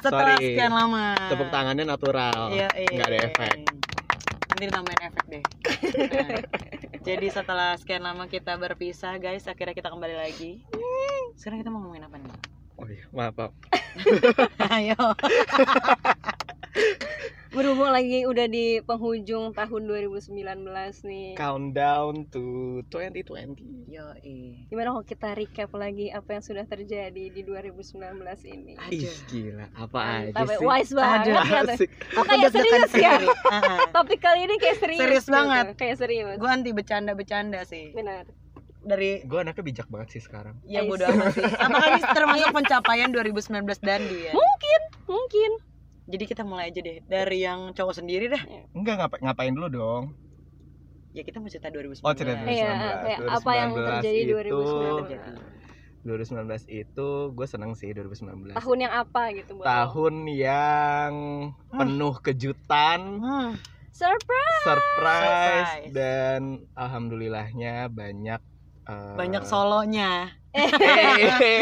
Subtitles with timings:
[0.00, 0.56] Setelah Sorry.
[0.56, 1.12] sekian lama.
[1.28, 2.56] Tepuk tangannya natural.
[2.56, 2.96] Iya, iya.
[2.96, 3.56] Nggak ada efek.
[4.48, 5.44] Nanti ditambahin efek deh.
[5.44, 6.40] Nah,
[7.08, 10.60] Jadi setelah sekian lama kita berpisah, guys, akhirnya kita kembali lagi.
[11.32, 12.28] Sekarang kita mau ngomongin apa nih?
[12.76, 13.52] Oh iya, maaf, maaf.
[14.76, 14.96] Ayo.
[17.50, 20.38] Berhubung lagi udah di penghujung tahun 2019
[21.02, 21.34] nih.
[21.34, 23.90] Countdown to 2020.
[23.90, 24.06] Yo,
[24.70, 28.22] Gimana kalau kita recap lagi apa yang sudah terjadi di 2019
[28.54, 28.78] ini?
[28.94, 29.66] Ih, gila.
[29.74, 30.62] Apa aja sih?
[30.62, 31.74] wise banget Aduh, ya tuh.
[31.74, 31.90] Asik.
[32.14, 33.18] Oh, kayak deg-degan serius ya?
[33.98, 35.00] Topik kali ini kayak serius.
[35.02, 35.34] Serius gitu.
[35.34, 35.64] banget.
[35.74, 36.36] Kayak serius.
[36.38, 37.90] Gue anti bercanda-bercanda sih.
[37.90, 38.30] Benar.
[38.80, 40.54] Dari Gue anaknya bijak banget sih sekarang.
[40.70, 41.42] ya bodo amat sih.
[41.42, 44.32] Apakah ini termasuk pencapaian 2019 Dandi ya?
[44.38, 45.50] Mungkin, mungkin.
[46.10, 48.42] Jadi kita mulai aja deh dari yang cowok sendiri dah.
[48.74, 50.04] Enggak ngapa ngapain dulu dong.
[51.10, 52.02] Ya kita mau cerita 2019.
[52.02, 53.02] Oh, cerita Iya, 2019.
[53.02, 55.58] kayak apa yang 2019 terjadi itu- 2019.
[56.00, 58.56] 2019 itu gue seneng sih 2019.
[58.56, 59.68] Tahun yang apa gitu buat lo?
[59.68, 61.12] Tahun yang
[61.68, 63.50] penuh kejutan, Hmm.
[63.90, 64.64] Surprise.
[64.64, 65.92] surprise, Surprise.
[65.92, 66.40] dan
[66.72, 68.40] alhamdulillahnya banyak
[68.90, 70.34] eh, Banyak solonya.
[70.50, 70.66] eh,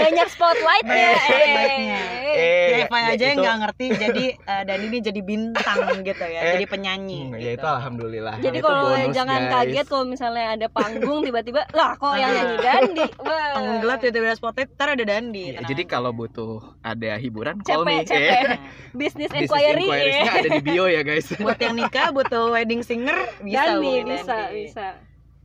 [0.01, 1.13] Banyak spotlight ya.
[1.13, 2.01] Banyak spotlightnya.
[2.25, 6.25] eh, Ya, Eva ya aja yang nggak ngerti jadi eh, dan ini jadi bintang gitu
[6.25, 7.19] ya, Eh, jadi penyanyi.
[7.21, 7.43] Hmm, gitu.
[7.43, 8.35] ya itu alhamdulillah.
[8.39, 9.53] Jadi kalau bonus, jangan guys.
[9.53, 13.07] kaget kalau misalnya ada panggung tiba-tiba lah kok yang nyanyi Dandi.
[13.19, 15.43] Panggung gelap tiba-tiba spotlight, ntar ada Dandi.
[15.43, 18.17] Iya, tenang jadi kalau butuh ada hiburan call me cepet.
[18.17, 18.57] ya.
[18.97, 20.33] Business Business inquiry inquiries-nya ya.
[20.39, 21.27] ada di bio ya guys.
[21.35, 24.87] buat yang nikah butuh wedding singer bisa Dandi bisa, bisa.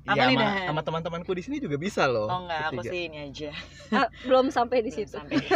[0.03, 2.27] Apa ya, nih, sama, sama teman-temanku di sini juga bisa loh.
[2.27, 3.55] Oh enggak, aku sih ini aja.
[3.95, 5.15] Ah, belum sampai di Belum situ.
[5.15, 5.39] sampai.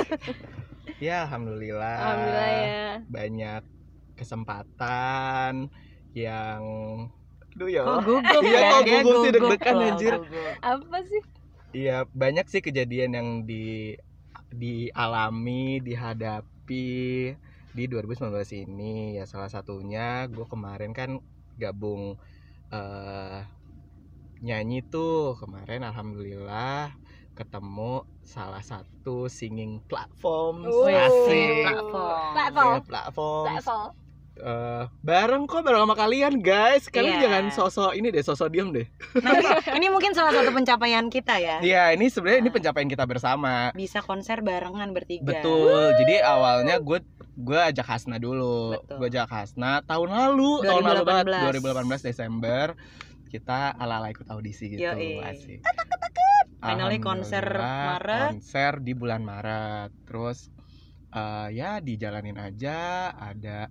[0.97, 1.97] Ya alhamdulillah.
[1.99, 2.91] Alhamdulillah ya.
[3.05, 3.61] Banyak
[4.17, 5.69] kesempatan
[6.17, 6.61] yang
[7.53, 7.81] Aduh ya.
[7.85, 8.69] Kok gugup Iya, ya?
[8.71, 10.13] kok gugup sih, deg-degan, anjir.
[10.63, 11.21] Apa sih?
[11.75, 13.93] Iya, banyak sih kejadian yang di
[14.49, 16.89] dialami, dihadapi
[17.77, 19.17] di 2019 ini.
[19.21, 21.21] Ya salah satunya gue kemarin kan
[21.61, 22.15] gabung
[22.73, 23.41] eh
[24.39, 26.93] nyanyi tuh kemarin alhamdulillah
[27.33, 32.31] ketemu salah satu singing platform Wih, asik platform.
[32.33, 32.73] Platform.
[32.73, 33.83] Ya, platform Level.
[34.37, 37.23] Eh, bareng kok bareng sama kalian guys kalian Iya.
[37.25, 38.85] jangan sosok ini deh sosok diem deh
[39.17, 39.33] Nah,
[39.77, 41.57] ini, mungkin salah satu pencapaian kita ya.
[41.57, 45.25] Iya ini sebenarnya ini pencapaian kita bersama Bisa konser barengan bertiga.
[45.25, 45.97] Betul.
[45.97, 47.01] Jadi awalnya gue
[47.33, 48.77] gue ajak Hasna dulu.
[48.85, 52.05] Gue ajak Hasna tahun lalu, tahun lalu banget 2018.
[52.05, 52.65] 2018 Desember
[53.27, 54.83] kita ala-ala ikut audisi gitu.
[54.83, 55.21] Yoi.
[55.21, 55.59] Asik.
[56.57, 58.41] Finally konser Maret.
[58.41, 59.93] Konser di bulan Maret.
[60.09, 60.49] Terus
[61.13, 63.69] eh, ya dijalanin aja ada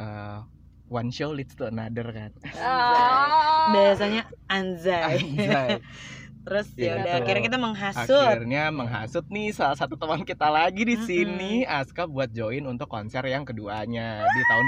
[0.00, 0.38] eh,
[0.88, 2.32] one show leads to another kan.
[2.56, 3.72] Ah.
[3.72, 5.20] Biasanya anzai.
[5.20, 5.80] Anjay.
[6.42, 8.26] Terus ya Iya, udah akhirnya kita menghasut.
[8.26, 13.22] Akhirnya menghasut nih salah satu teman kita lagi di sini Aska buat join untuk konser
[13.30, 14.64] yang keduanya di tahun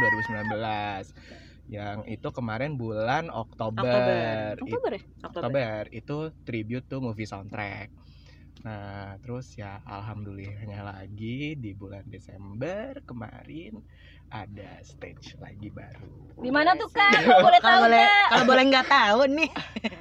[0.54, 1.43] 2019.
[1.74, 3.82] Yang itu kemarin bulan Oktober.
[3.82, 4.62] Oktober.
[4.62, 5.02] Oktober ya?
[5.26, 7.90] Oktober itu tribute to movie soundtrack.
[8.62, 13.82] Nah, terus ya alhamdulillahnya lagi di bulan Desember kemarin
[14.30, 16.38] ada stage lagi baru.
[16.38, 17.12] Di mana tuh Kak?
[17.18, 18.28] Kalau boleh tahu Kalau boleh Kak?
[18.30, 19.50] kalau boleh nggak tahu nih.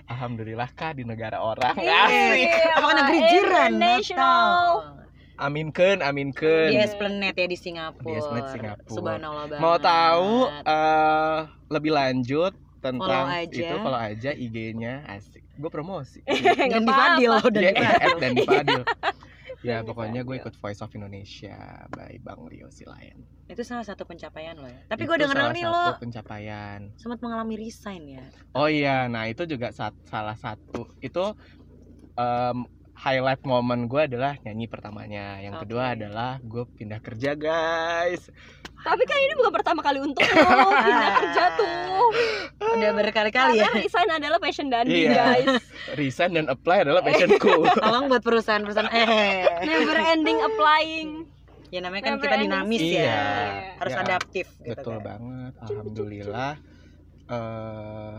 [0.08, 1.76] Alhamdulillah kah di negara orang.
[1.76, 2.08] Iya.
[2.08, 2.48] Asik.
[2.78, 3.72] Apakah negeri jiran?
[3.74, 5.03] International.
[5.44, 6.72] Aminkeun, aminkeun.
[6.72, 8.08] Di Esplanade ya di Singapura.
[8.08, 8.96] Di Esplanade Singapura.
[8.96, 9.60] Subhanallah banget.
[9.60, 10.32] Mau tahu
[10.64, 11.38] eh
[11.68, 13.60] lebih lanjut tentang Follow aja.
[13.60, 15.44] itu follow aja IG-nya asik.
[15.54, 16.20] Gue promosi.
[16.24, 16.36] dan
[16.72, 17.52] di Nggak Fadil apa-apa.
[17.52, 18.18] dan di Fadil.
[18.20, 18.82] dan di Fadil.
[19.64, 21.56] Ya pokoknya gue ikut Voice of Indonesia
[21.88, 23.24] by Bang Rio Silayan.
[23.48, 24.80] Itu salah satu pencapaian lo ya.
[24.88, 26.80] Tapi gue denger salah nih satu lo pencapaian.
[26.96, 28.26] sempat mengalami resign ya.
[28.52, 31.32] Oh iya, nah itu juga salah satu itu
[32.14, 32.58] em,
[32.96, 35.38] highlight momen gue adalah nyanyi pertamanya.
[35.38, 35.96] Yang kedua Oke.
[35.98, 38.30] adalah gue pindah kerja guys.
[38.76, 40.36] Tapi kan ini bukan pertama kali untuk lo
[40.86, 42.08] pindah kerja tuh.
[42.60, 43.66] Udah berkali-kali ya.
[43.66, 45.12] Karena resign adalah passion Dandi Iya.
[45.14, 45.48] guys.
[46.00, 47.64] Resign dan apply adalah passionku.
[47.80, 51.10] Tolong buat perusahaan-perusahaan eh Never ending applying.
[51.70, 53.02] ya namanya kan Never kita ending dinamis Iya.
[53.02, 53.24] ya.
[53.80, 55.06] Harus Ya, adaptif gitu Betul kan.
[55.06, 55.54] banget.
[55.64, 56.54] Alhamdulillah.
[57.26, 58.18] eh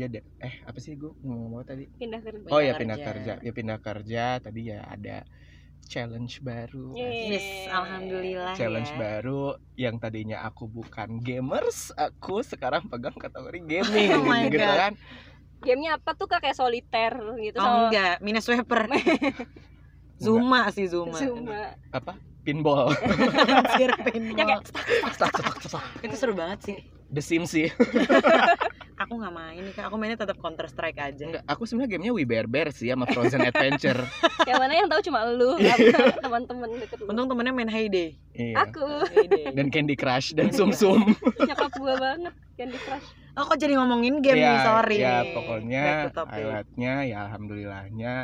[0.00, 0.24] ya deh.
[0.40, 1.84] Eh apa sih gue ngomong apa tadi?
[2.00, 2.48] Pindah kerja.
[2.48, 3.34] Oh ya Pindah pindah kerja.
[3.36, 3.44] kerja.
[3.44, 4.24] Ya pindah kerja.
[4.40, 5.16] Tadi ya ada
[5.84, 6.94] challenge baru.
[6.96, 7.36] Yeay.
[7.36, 8.96] Yes, alhamdulillah Challenge ya.
[8.96, 9.42] baru
[9.76, 14.78] yang tadinya aku bukan gamers, aku sekarang pegang kategori gaming Oh my gitu God.
[14.78, 14.92] kan.
[15.60, 18.88] Gamenya apa tuh kak kayak soliter gitu Oh sama enggak, minus sweeper.
[20.24, 21.16] Zuma sih Zuma.
[21.16, 21.76] Zuma.
[21.92, 22.16] Apa?
[22.44, 22.92] Pinball.
[23.60, 24.36] Anjir, pinball.
[24.40, 25.84] Ya kayak Stak, stak, stak, stak.
[26.00, 26.76] Itu seru banget sih.
[27.10, 27.68] The Sims sih.
[29.00, 32.12] Aku nggak main nih kak aku mainnya tetap counter strike aja Enggak, aku sebenarnya gamenya
[32.12, 33.96] We Bear Bear sih sama Frozen Adventure.
[34.48, 36.20] yang mana yang tahu cuma lu Iya.
[36.20, 38.60] teman-teman deket lu untung temennya main Heyday iya.
[38.60, 39.56] aku Heyday.
[39.56, 41.16] Dan Candy Crush dan Sum Sum.
[41.40, 43.08] nyokap gua banget Candy Crush
[43.40, 45.82] oh kok jadi ngomongin game Iya, nih sorry Ya pokoknya
[46.12, 48.14] highlightnya ya alhamdulillahnya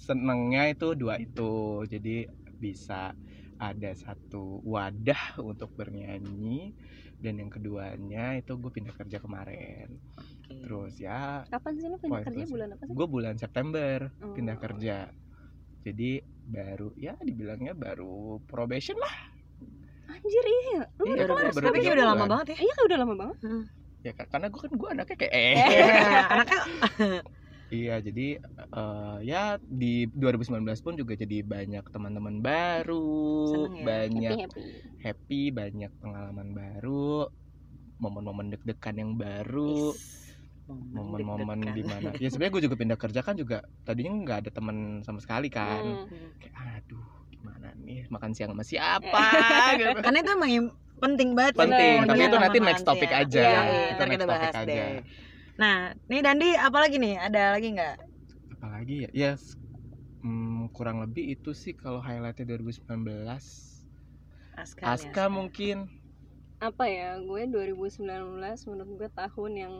[0.00, 1.84] senengnya itu dua itu.
[1.86, 2.26] Jadi
[2.58, 3.14] bisa
[3.58, 6.74] ada satu wadah untuk bernyanyi
[7.22, 9.94] dan yang keduanya itu gue pindah kerja kemarin.
[10.12, 10.58] Oke.
[10.58, 14.34] Terus ya kapan sih lu pindah kerja bulan apa sih gue bulan September Oh.
[14.34, 14.96] pindah kerja.
[15.80, 16.10] Jadi
[16.44, 19.16] baru ya dibilangnya baru probation lah.
[20.04, 22.72] anjir iya lu Iya, udah baru- kelar tapi kayak tiga udah lama banget ya iya
[22.72, 23.38] kan udah lama banget
[24.02, 25.54] Ya kan karena gue kan gue anaknya kayak eh.
[25.54, 26.60] Iya, anaknya
[27.72, 28.36] Iya, jadi
[28.76, 33.84] eh, ya di 2019 pun juga jadi banyak teman-teman baru, ya?
[33.88, 34.66] banyak happy happy
[35.00, 37.26] happy, banyak pengalaman baru,
[37.96, 39.96] momen-momen deg-degan yang baru,
[40.68, 42.12] momen-momen di mana.
[42.20, 45.80] Ya sebenarnya gue juga pindah kerja kan juga tadinya nggak ada teman sama sekali kan.
[45.80, 46.28] Hmm.
[46.44, 49.24] Kayak aduh, gimana nih makan siang sama siapa
[49.80, 49.96] gitu.
[49.96, 50.66] karena itu emang yang
[51.00, 51.54] penting banget.
[51.56, 52.28] Penting, Bener, tapi bener.
[52.28, 53.24] itu nanti next topic lansia.
[53.24, 53.48] aja.
[53.48, 54.68] Itu iya, ntar next kita topic aja.
[54.68, 54.94] deh
[55.60, 57.20] nah nih Dandi apalagi nih?
[57.20, 57.96] Ada lagi nggak?
[58.58, 59.10] Apalagi ya?
[59.12, 59.58] Ya s-
[60.22, 62.84] hmm, kurang lebih itu sih kalau highlightnya 2019.
[64.52, 65.88] Aska, nih, Aska mungkin.
[66.60, 67.18] Apa ya?
[67.20, 69.74] Gue 2019 menurut gue tahun yang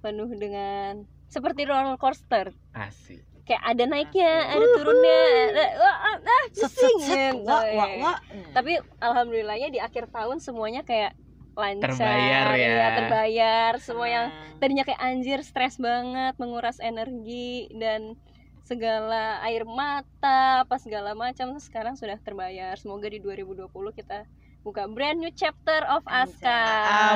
[0.00, 2.50] penuh dengan seperti roller coaster.
[2.74, 3.22] Asik.
[3.40, 5.18] kayak ada naiknya ada turunnya
[5.50, 7.90] ada wah, ah, ah, set set pusing set gitu, wah wah.
[7.98, 8.18] wah.
[8.54, 11.18] Tapi alhamdulillahnya di akhir tahun semuanya kayak
[11.52, 12.56] lancar Terbayar ya.
[12.56, 14.58] iya, terbayar semua yang Tenang.
[14.58, 18.14] tadinya kayak anjir stres banget menguras energi dan
[18.62, 24.22] segala air mata apa segala macam sekarang sudah terbayar semoga di 2020 kita
[24.60, 26.04] buka brand new chapter of.
[26.04, 26.60] Aska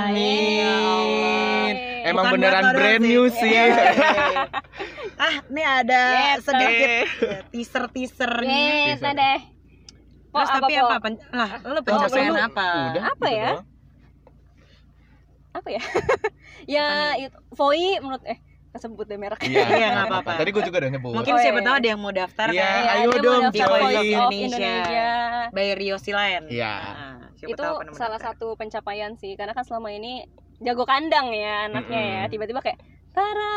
[0.00, 0.64] Amin.
[0.64, 2.04] Yeay.
[2.06, 3.06] Emang Bukan beneran brand sih.
[3.06, 3.52] new sih.
[3.52, 3.84] Iya.
[5.20, 6.02] ah nih ada
[6.32, 6.88] Yes, sedikit
[7.50, 8.58] teaser teasernya
[8.88, 9.10] Yes, Bisa.
[9.12, 9.40] deh.
[10.26, 10.82] Po, terus tapi Po?
[10.82, 13.50] apa, pen- lah lu Oh, pencapaian lu- apa Udah, Apa gitu ya?
[13.52, 13.66] doang.
[15.54, 15.82] Apa ya?
[16.74, 16.86] ya,
[17.16, 19.38] itu Voi menurut eh kesebut deh merek.
[19.40, 20.32] Iya, Iya, nggak nggak apa-apa.
[20.34, 21.10] Tadi gue juga udah nyebut.
[21.14, 21.64] mungkin Oh, siapa iya.
[21.64, 24.34] tahu ada yang mau daftar Iya, kan Iya, ayo dia dong, Voice of of Indonesia.
[24.34, 25.08] Indonesia.
[25.48, 26.74] by Rio Silayan Iya.
[26.74, 30.26] Nah, siapa itu tahu pernah salah satu pencapaian sih karena kan selama ini
[30.58, 32.32] jago kandang ya anaknya ya Mm-mm.
[32.32, 32.78] tiba-tiba kayak
[33.14, 33.54] Tara,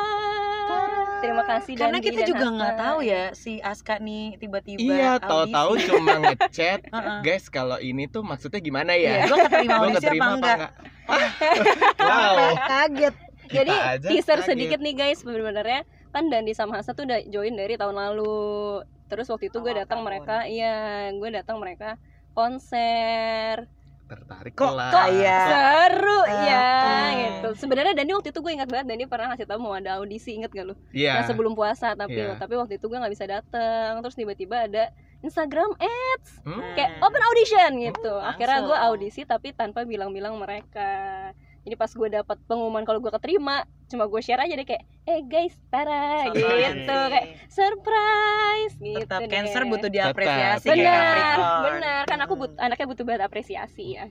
[1.18, 4.82] terima kasih karena Dandi kita dan juga Aska." nggak tahu ya si Aska nih tiba-tiba
[4.84, 6.80] Iya, tahu-tahu cuma ngechat,
[7.26, 9.26] guys kalau ini tuh maksudnya gimana Iya, ya?
[9.26, 10.72] gue keterima audisi keterima apa enggak?
[11.08, 12.54] Wow.
[12.68, 13.16] Kaget.
[13.48, 13.74] jadi
[14.04, 14.48] teaser kaget.
[14.52, 19.32] sedikit nih guys sebenarnya kan Dandi sama Hasa tuh udah join dari tahun lalu terus
[19.32, 21.96] waktu itu gue datang mereka iya gue datang mereka
[22.36, 23.72] konser
[24.08, 24.90] Tertarik Kok lah.
[24.90, 27.08] kayak- seru Ah, ya ah.
[27.14, 30.32] gitu sebenarnya Dandi waktu itu gue ingat banget Dandi pernah ngasih tahu mau ada audisi
[30.34, 31.14] inget gak lu Iya.
[31.14, 32.36] Nah, sebelum puasa tapi Iya.
[32.36, 34.90] tapi waktu itu gue nggak bisa datang terus tiba-tiba ada
[35.20, 36.62] Instagram ads Hmm?
[36.74, 41.32] kayak open audition gitu Oh, akhirnya gue audisi tapi tanpa bilang-bilang mereka
[41.68, 45.20] jadi pas gue dapat pengumuman kalau gue keterima cuma gue share aja deh kayak eh
[45.28, 49.28] guys Tara gitu kayak surprise gitu tetap deh.
[49.28, 51.36] cancer butuh diapresiasi benar
[51.68, 54.08] benar kan aku but anaknya butuh banget apresiasi ya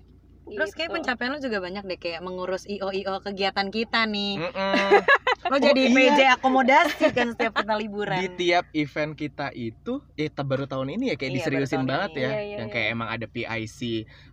[0.48, 0.96] Terus kayak Gitu.
[0.96, 4.38] pencapaian lo juga banyak deh kayak mengurus IO IO kegiatan kita nih.
[4.38, 4.74] Mm-mm.
[5.46, 6.10] Lo jadi Oh, iya.
[6.10, 8.18] PJ akomodasi kan setiap kita liburan.
[8.18, 12.10] Di tiap event kita itu, eh ta- baru tahun ini ya kayak Iya, diseriusin banget
[12.12, 12.18] ini.
[12.18, 12.74] ya, Iya, iya, yang iya.
[12.74, 13.80] kayak emang ada PIC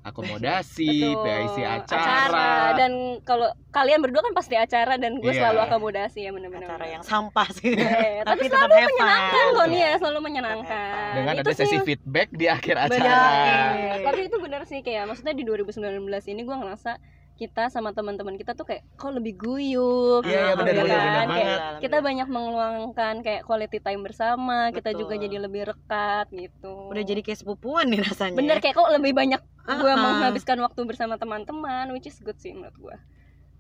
[0.04, 1.24] akomodasi, Betul.
[1.24, 2.92] PIC acara, dan
[3.22, 5.38] kalau kalian berdua kan pasti acara dan gue Iya.
[5.44, 7.74] selalu akomodasi ya benar-benar Acara yang sampah sih.
[7.74, 8.86] Eh, Tapi tapi tetap selalu fun.
[8.88, 9.98] menyenangkan kok nih ya Iya.
[9.98, 13.22] selalu menyenangkan dengan itu ada sesi sih feedback di akhir benar acara.
[13.74, 13.94] Iya.
[14.04, 16.98] tapi itu benar sih kayak maksudnya di 2019 ini gue ngerasa
[17.34, 20.86] kita sama teman-teman kita tuh kayak kok lebih guyup Iya, iya, benar, kan.
[20.86, 21.60] Kayak banget.
[21.82, 25.24] kita banyak meluangkan kayak quality time bersama kita juga Betul.
[25.26, 28.38] jadi lebih rekat gitu Udah jadi kayak sepupuan nih rasanya.
[28.38, 29.98] bener kayak kok lebih banyak gue ah.
[29.98, 32.96] menghabiskan waktu bersama teman-teman which is good sih menurut gue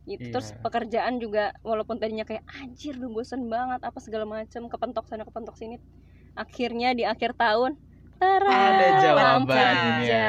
[0.05, 0.33] gitu Iya.
[0.35, 5.23] terus pekerjaan juga walaupun tadinya kayak anjir udah bosen banget apa segala macem kepentok sana
[5.23, 5.79] kepentok sini
[6.35, 7.79] akhirnya di akhir tahun
[8.19, 10.27] tara Ada jawabannya.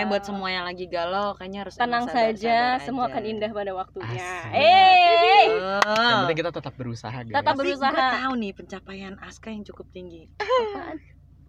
[0.00, 3.12] Makanya buat semua yang lagi galau kayaknya harus tenang sabar- saja sabar semua aja.
[3.12, 5.44] akan indah pada waktunya eh.
[5.84, 7.34] Yang penting kita tetap berusaha, guys.
[7.34, 7.92] Tetap Tapi berusaha.
[7.92, 10.22] gue tahu nih pencapaian Aska yang cukup tinggi.
[10.38, 10.96] apaan?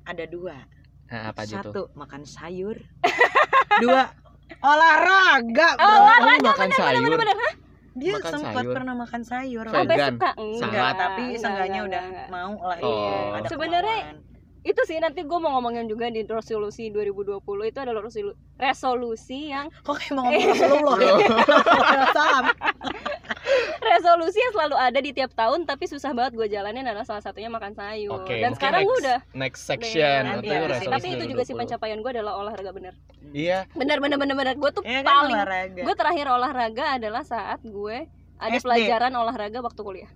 [0.04, 0.58] Ada dua.
[1.08, 1.72] Nah, apa aja tuh?
[1.72, 2.76] Satu makan sayur.
[3.80, 4.04] Dua
[4.62, 5.70] olahraga.
[5.74, 5.96] Oh, bro.
[6.04, 7.08] Oh, lu makan sayur.
[7.08, 7.54] bener-bener Hah?
[7.94, 8.74] Dia makan sempat sayur.
[8.74, 9.66] pernah makan sayur.
[9.66, 9.78] Vegan.
[9.78, 12.28] sampai suka enggak Enggak, tapi enggak, seenggaknya enggak, udah enggak.
[12.30, 12.90] mau lah Oh.
[12.90, 14.00] iya, Sebenarnya.
[14.62, 19.74] Itu sih nanti gue mau ngomongin juga di resolusi 2020 itu adalah resolu- resolusi yang
[19.82, 21.16] kok kayak mau ngomong Rasulullah ya?
[22.12, 22.46] Salam.
[23.82, 27.50] resolusi yang selalu ada di tiap tahun tapi susah banget gue jalanin adalah salah satunya
[27.50, 28.22] makan sayur.
[28.22, 31.54] Oke, Dan sekarang gue next- udah next section itu iya, resolusi tapi itu juga sih
[31.54, 31.62] 2020.
[31.62, 32.94] pencapaian gue adalah olahraga bener.
[33.32, 34.54] Iya, Bener bener bener bener.
[34.56, 35.38] Gue tuh Iya kan paling
[35.76, 37.98] gue terakhir olahraga adalah saat gue
[38.38, 38.64] ada SD.
[38.64, 40.12] pelajaran olahraga waktu kuliah.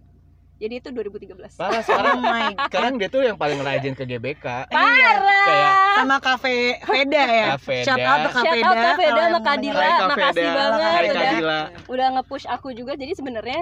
[0.55, 1.59] Jadi itu 2013.
[1.59, 2.67] parah Oh sekarang my god.
[2.71, 4.45] sekarang dia tuh yang paling rajin ke GBK.
[4.71, 5.11] Iya.
[5.19, 7.45] Kayak Sama kafe Veda ya.
[7.51, 8.07] Kak Shout Veda.
[8.07, 8.91] out ke Kak Shout out Veda.
[8.95, 9.75] Veda sama yang Kak mau Dila.
[9.75, 9.91] dengerin.
[9.91, 10.55] Kak makasih Veda.
[10.55, 12.91] banget Hai udah udah nge-push aku juga.
[12.95, 13.59] Jadi sebenarnya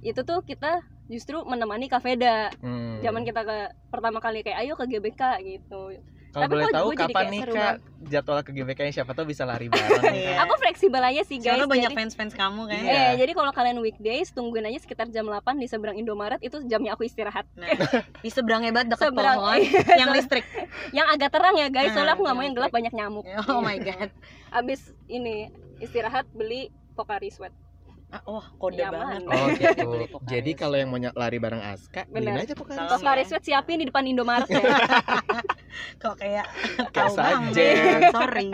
[0.00, 0.72] itu tuh kita
[1.06, 2.52] justru menemani Veda.
[2.60, 3.00] Hmm.
[3.00, 3.56] Zaman kita ke
[3.88, 5.96] pertama kali kayak ayo ke GBK gitu.
[6.36, 7.74] Kalau Tapi boleh tahu kapan nih Kak
[8.12, 8.92] jadwal ke GBK -nya?
[9.00, 10.36] siapa tahu bisa lari bareng Iya.
[10.36, 10.44] Kak.
[10.44, 11.56] Aku fleksibel aja sih guys.
[11.56, 12.82] Soalnya banyak fans-fans kamu kan.
[12.84, 12.92] Iya.
[12.92, 16.92] Eh, jadi kalau kalian weekdays tungguin aja sekitar jam 8 di seberang Indomaret itu jamnya
[16.92, 17.48] aku istirahat.
[17.56, 17.72] Nah,
[18.20, 20.44] di seberangnya banget deket Seberang, pohon iya, yang listrik.
[20.92, 23.24] Yang agak terang ya guys, soalnya Nah, aku nggak mau yang yang gelap banyak nyamuk.
[23.48, 24.12] Oh my god.
[24.52, 25.48] Abis ini
[25.80, 27.56] istirahat beli Pocari Sweat.
[28.06, 28.94] Ah, wah, kode Nyaman.
[28.94, 29.22] banget.
[29.26, 29.88] Oh gitu.
[30.30, 32.46] Jadi kalau yang mau lari bareng Aska, beliin Benar.
[32.46, 32.86] aja Pocari.
[32.86, 33.22] Pocari.
[33.26, 34.62] Sweat siapin di depan Indomaret ya.
[36.02, 36.46] kok kayak
[36.94, 37.52] tahu banget.
[37.52, 37.98] sajen.
[38.14, 38.50] Sorry.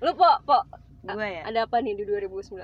[0.00, 0.58] Lu po, po,
[1.00, 1.42] Gue ya.
[1.44, 2.60] ada apa nih di 2019?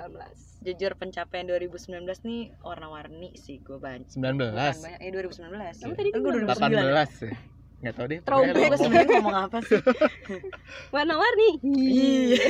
[0.65, 4.09] Jujur pencapaian 2019 nih warna-warni sih gue banyak.
[4.13, 4.57] 19.
[4.57, 5.01] Bukan banyak.
[5.01, 5.85] Eh 2019.
[5.85, 7.33] Kamu tadi gue bilang 18 2009.
[7.33, 7.37] ya.
[7.87, 8.21] Enggak tahu deh.
[8.27, 8.51] Throwback.
[8.51, 8.83] Gue lu ngomong.
[8.83, 9.81] sebenarnya ngomong apa sih?
[10.95, 11.51] Warna-warni.
[11.63, 12.43] Iya.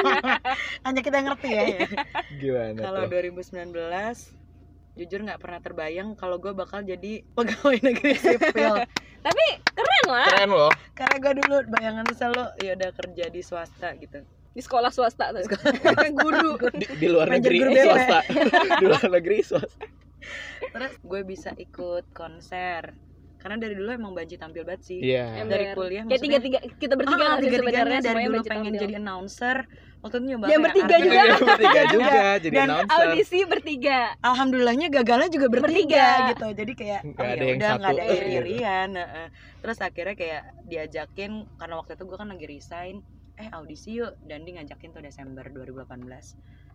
[0.88, 1.64] Hanya kita ngerti ya.
[2.40, 3.20] Gimana Kalau tuh?
[3.20, 3.68] 2019
[4.92, 8.76] jujur nggak pernah terbayang kalau gue bakal jadi pegawai negeri sipil
[9.28, 10.28] Tapi keren lah.
[10.28, 10.72] Keren loh.
[10.96, 14.24] karena gue dulu bayangan selalu ya udah kerja di swasta gitu
[14.56, 15.44] Di sekolah swasta tuh.
[16.16, 16.56] Guru.
[16.76, 18.20] Di, di luar negeri guru swasta.
[18.80, 19.84] di luar negeri swasta.
[20.72, 23.11] terus gue bisa ikut konser
[23.42, 25.24] karena dari dulu emang banci tampil banget sih Iya.
[25.36, 25.50] Ember.
[25.50, 28.80] dari kuliah Kayak tiga-tiga kita bertiga ah, tiga-tiganya sebenarnya dari dulu pengen tampil.
[28.80, 29.56] jadi announcer
[29.98, 31.02] waktu itu nyoba Yang bertiga artis.
[31.02, 31.18] juga.
[31.18, 32.94] Iya, bertiga juga jadi Dan announcer.
[33.02, 33.98] Audisi bertiga.
[34.22, 36.06] alhamdulillahnya gagalnya juga bertiga, Bertiga.
[36.30, 38.14] gitu jadi kayak Nggak oh, ada ya yang udah nggak ada satu.
[38.16, 39.26] iri-irian heeh.
[39.58, 42.94] terus akhirnya kayak diajakin karena waktu itu gue kan lagi resign
[43.34, 45.82] eh audisi yuk dan dia ngajakin tuh Desember 2018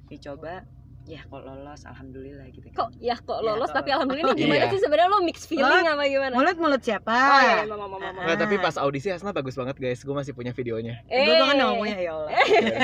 [0.05, 0.63] dicoba
[1.07, 2.75] ya kok lolos alhamdulillah gitu kan.
[2.77, 4.67] Kok ya kok Ya, lolos kok tapi alhamdulillah ini gimana Iya.
[4.69, 6.33] sih sebenarnya lo mix feeling apa gimana?
[6.33, 8.19] mulut-mulut siapa Oh iya, mama mama mama.
[8.21, 9.99] Nggak, tapi pas audisi Hasna bagus banget guys.
[9.99, 10.99] Gue masih punya videonya.
[11.05, 12.29] gue kan nggak punya ya Allah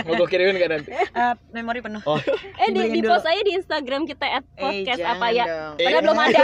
[0.01, 0.89] Mau gue kirimin kan nanti?
[0.89, 2.20] Eh, memori penuh Oh,
[2.58, 5.46] Eh di, di post aja di Instagram kita at podcast jangan apa ya?
[5.46, 5.74] dong.
[5.75, 5.86] Eh.
[5.86, 6.42] Padahal belum ada.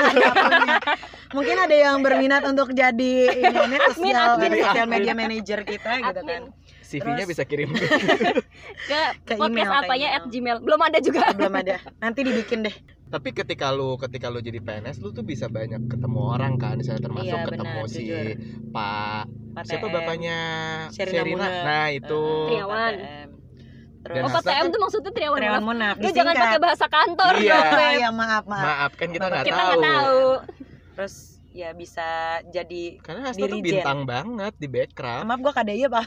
[1.37, 4.51] Mungkin ada yang berminat untuk jadi ini sosial admin.
[4.59, 6.41] sosial media manager kita gitu kan.
[6.89, 7.69] CV-nya Terus- bisa kirim.
[8.89, 10.17] Ke, Ke podcast email, ke apa ya email.
[10.17, 10.57] at gmail.
[10.59, 11.21] Belum ada juga.
[11.37, 11.77] Belum ada.
[11.99, 12.73] Nanti dibikin deh.
[13.07, 17.01] Tapi ketika lu ketika lu jadi PNS lu tuh bisa banyak ketemu orang kan, misalnya
[17.03, 18.25] termasuk Iya, ketemu benar, si jujur.
[18.69, 20.37] Pak Pak siapa bapaknya
[20.89, 21.47] Sherina Sherina.
[21.63, 22.21] Nah, itu.
[22.21, 22.93] Eh, Triawan.
[22.95, 23.29] PTM.
[23.99, 25.95] Dan Terus Oh PTM tuh maksudnya Triawan Triawan Munaf.
[25.97, 27.57] Lu jangan pakai bahasa kantor Iya.
[27.65, 28.63] dong, ya maaf maaf.
[28.63, 29.65] Maaf kan kita nggak Kita tahu.
[29.67, 30.23] nggak tahu.
[30.95, 31.15] Terus
[31.49, 35.25] ya bisa jadi Karena Hasna tuh bintang banget di background.
[35.25, 36.05] maaf gua kadaya pak.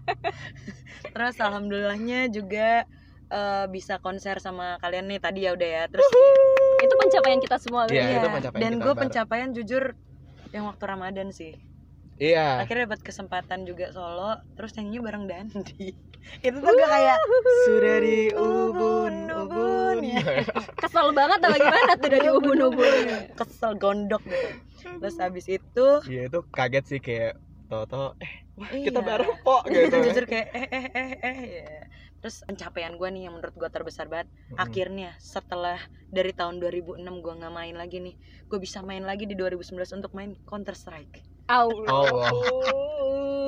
[1.14, 2.86] Terus alhamdulillahnya juga
[3.30, 5.82] eh, bisa konser sama kalian nih tadi ya udah ya.
[5.90, 6.06] Terus
[6.76, 7.88] Itu pencapaian kita semua.
[7.88, 9.84] Iya, Iya, itu pencapaian dan gue pencapaian jujur
[10.54, 11.52] yang waktu Ramadan sih
[12.16, 12.64] Iya.
[12.64, 15.92] akhirnya dapat kesempatan juga solo terus nyanyi bareng Dandi
[16.46, 17.18] itu tuh gue kayak
[17.68, 20.22] sudah di ubun ubun ya
[20.82, 22.94] Kesel banget apa gimana tuh dari ubun-ubun.
[23.32, 24.48] kesel gondok gitu
[24.98, 27.34] terus abis itu Iya itu kaget sih kayak
[27.66, 29.06] Toto eh wah kita Iya.
[29.06, 29.96] bareng kok gitu.
[30.06, 31.66] jujur kayak eh eh eh eh ya.
[32.16, 34.58] terus pencapaian gue nih yang menurut gue terbesar banget Mm.
[34.58, 39.34] akhirnya setelah dari tahun 2006 gue nggak main lagi nih gue bisa main lagi di
[39.34, 41.70] 2019 untuk main Counter Strike Au.
[41.86, 42.34] Oh, wow.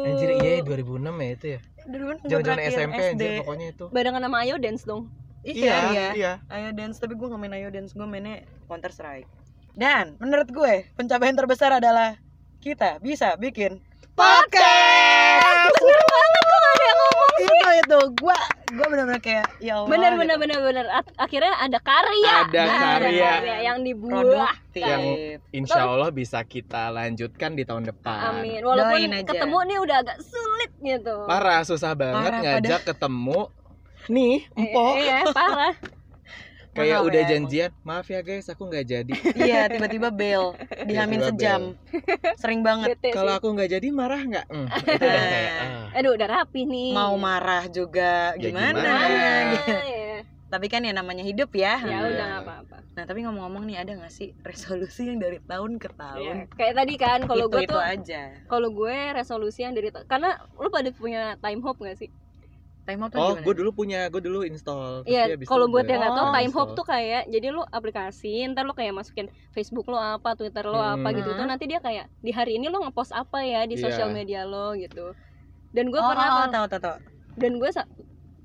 [0.05, 1.61] Anjir iya ya, 2006 ya itu ya.
[1.83, 3.85] kan Jangan-jangan SMP anjir pokoknya itu.
[3.91, 5.11] Barengan sama Ayo dance dong.
[5.41, 6.33] Iya iya iya.
[6.49, 9.29] Ayo dance tapi gue gak main ayo dance gue mainnya Counter Strike
[9.73, 12.19] dan menurut gue pencapaian terbesar adalah
[12.59, 13.79] kita bisa bikin
[14.13, 17.31] podcast Bener banget kok gak ada yang ngomong.
[17.39, 20.21] itu itu gue gue benar-benar kayak ya Allah Bener gitu.
[20.21, 20.87] bener bener bener.
[20.91, 22.35] At- Akhirnya ada karya.
[22.45, 23.33] Ada karya.
[23.65, 24.13] yang dibuat.
[24.21, 25.07] produktif Yang-
[25.55, 28.19] Insya Allah bisa kita lanjutkan di tahun depan.
[28.37, 28.61] Amin.
[28.61, 29.25] Walaupun Doain aja.
[29.25, 31.17] ketemu nih udah agak sulit gitu.
[31.25, 33.41] Parah susah banget Parah, ngajak ketemu.
[34.09, 34.93] Nih, Eh, empok.
[34.97, 35.75] Iya, parah.
[36.77, 39.13] Kayak udah ya, janjian, maaf ya guys, aku nggak jadi.
[39.43, 40.55] iya tiba-tiba bel
[40.87, 41.63] dihamin Tiba-tiba sejam
[42.39, 44.47] sering banget Kalau aku nggak jadi marah nggak?
[44.47, 45.99] Hmm, itu udah kayak, ah.
[45.99, 46.91] Aduh, udah rapi nih.
[46.95, 49.27] mau marah juga Ya, gimana, gimana?
[49.53, 49.75] gitu.
[49.75, 50.17] ya.
[50.49, 51.99] tapi kan ya namanya hidup ya Ya Iya.
[52.07, 52.77] udah nggak apa-apa.
[52.95, 56.75] nah tapi ngomong-ngomong nih ada gak sih resolusi yang dari tahun ke Ya, tahun kayak
[56.75, 60.89] tadi kan kalau gue itu tuh aja kalau gue resolusi yang dari karena lu pada
[60.91, 62.09] punya time hope gak sih?
[62.89, 63.45] Time out tuh Oh, gimana?
[63.45, 65.05] gue dulu punya, gue dulu install.
[65.05, 66.33] Iya, kalau buat gue yang nggak tahu, Oh.
[66.33, 70.65] Time Hop tuh kayak jadi lu aplikasi, ntar lu kayak masukin Facebook lo apa, Twitter
[70.65, 71.13] lo apa Hmm.
[71.13, 73.85] gitu tuh nanti dia kayak di hari ini lo ngepost apa ya di Iya.
[73.85, 75.13] sosial media lo gitu.
[75.69, 76.97] Dan gue oh, pernah oh, kalau- tahu tahu tahu.
[77.37, 77.71] dan gue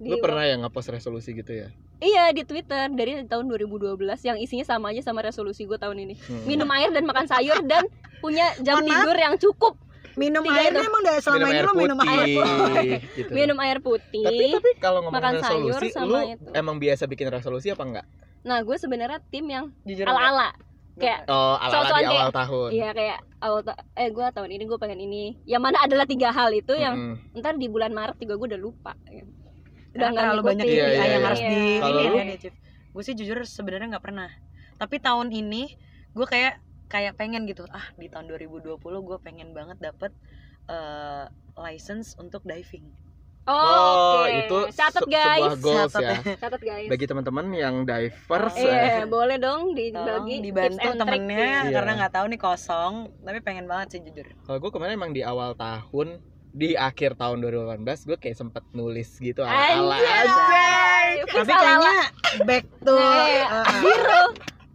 [0.04, 1.72] Lu pernah ya ngepost resolusi gitu ya?
[1.98, 6.20] Iya di Twitter dari tahun 2012 yang isinya sama aja sama resolusi gue tahun ini.
[6.20, 6.44] Hmm.
[6.44, 7.88] Minum air dan makan sayur dan
[8.20, 9.80] punya jam tidur yang cukup.
[10.16, 10.88] Minum Tiga airnya itu.
[10.88, 13.30] emang udah selama ini lo minum air putih, gitu.
[13.30, 14.24] Minum air putih.
[14.24, 16.50] Tapi tapi kalau ngomong makan sayur resolusi, sama lu itu.
[16.54, 18.06] emang biasa bikin resolusi apa enggak?
[18.42, 20.14] Nah gue sebenarnya tim yang Jujur enggak?
[20.16, 20.50] ala-ala.
[20.94, 22.70] Kayak Oh, ala-ala So-soan di awal kayak- tahun.
[22.70, 25.24] Iya kayak awal ta- eh gue tahun ini gue pengen ini.
[25.44, 27.40] Yang mana adalah tiga hal itu yang Mm-mm.
[27.40, 28.94] ntar di bulan Maret juga gue udah lupa.
[29.08, 29.26] ya.
[29.92, 31.20] Karena terlalu banyak Iya, iya, yang iya.
[31.24, 31.74] harus di ini
[32.40, 32.52] ya,
[32.90, 34.30] Gue sih jujur sebenarnya nggak pernah.
[34.76, 35.74] Tapi tahun ini
[36.12, 36.62] gue kayak
[36.94, 37.66] kayak pengen gitu.
[37.68, 40.14] Ah, di tahun 2020 gue pengen banget dapet
[40.66, 42.86] eh, license untuk diving.
[43.44, 44.32] Oh, Oh, oke.
[44.32, 45.36] itu catat guys.
[45.36, 46.16] sebuah goals Catat ya.
[46.40, 46.88] Catat guys.
[46.88, 51.44] Bagi teman-teman yang divers Oh, Iya, eh, boleh dong dibagi dibantu tips and trick temennya.
[51.60, 51.74] Iya.
[51.74, 52.94] karena nggak tahu nih kosong.
[53.20, 54.24] Tapi pengen banget sih jujur.
[54.42, 56.24] kalau gue kemarin emang di awal tahun
[56.54, 60.64] di akhir tahun 2018 gue kayak sempet nulis gitu ala-ala aja.
[61.26, 61.96] Tapi kayaknya
[62.46, 63.44] back to Nah, eh,
[63.82, 64.22] Zero.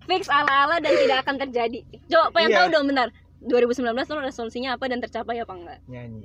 [0.08, 1.78] Fix ala-ala dan tidak akan terjadi.
[2.08, 2.58] Coba pengen Iya.
[2.58, 3.08] tahu dong bentar.
[3.38, 5.78] 2019 lo resolusinya apa dan tercapai apa enggak?
[5.86, 6.24] nyanyi.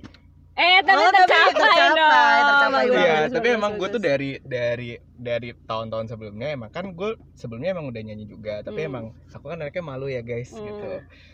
[0.53, 2.45] Eh, tapi Oh, tapi tercapai, tercapai, dong.
[2.45, 7.17] tercapai Iya, tapi bagus, emang gue tuh dari dari dari tahun-tahun sebelumnya emang kan gue
[7.33, 8.89] sebelumnya emang udah nyanyi juga, tapi Hmm.
[8.89, 10.61] emang aku kan anaknya malu ya guys Hmm.
[10.61, 10.89] gitu.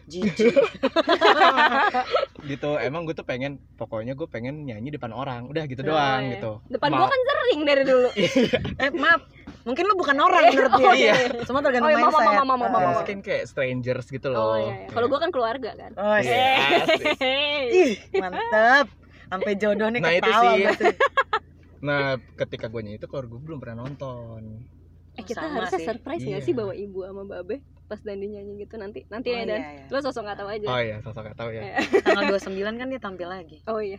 [0.09, 0.55] jijik.
[2.49, 6.21] Gitu, emang gue tuh pengen pokoknya gue pengen nyanyi depan orang, udah gitu Oh, doang
[6.23, 6.31] iya.
[6.33, 6.51] gitu.
[6.65, 8.09] Depan gua kan sering dari dulu.
[8.83, 9.21] eh maaf,
[9.69, 10.83] mungkin lu bukan orang menurut dia.
[10.83, 11.13] Oh, iya.
[11.41, 12.27] Semua tergantung Oh, iya, mama, mindset.
[12.27, 12.97] mama, mama, mama, Ya, mama.
[12.97, 14.57] mungkin kayak strangers gitu Oh loh.
[14.59, 14.87] iya, iya.
[14.89, 15.91] Kalau gua kan keluarga kan.
[15.93, 16.55] Oh, Iya, iya.
[16.83, 17.05] asik.
[17.71, 18.85] Ih, mantep.
[19.27, 20.61] Sampai jodoh nih Nah, itu ketawa sih.
[20.63, 20.85] berarti.
[21.79, 22.05] Nah,
[22.35, 24.41] ketika gue nyanyi itu keluarga gue belum pernah nonton.
[25.13, 25.87] Eh kita Sama harusnya sih.
[25.87, 26.47] surprise nggak Iya.
[26.47, 27.55] sih bawa ibu sama babe
[27.85, 29.85] pas Dandi nyanyi gitu nanti nanti Oh, ya dan iya, iya.
[29.87, 30.67] lo sosok nggak tahu aja.
[30.67, 31.61] Oh iya, sosok gak tahu ya.
[31.63, 31.77] Iya.
[32.03, 33.57] Tanggal 29 kan dia tampil lagi.
[33.65, 33.97] Oh iya.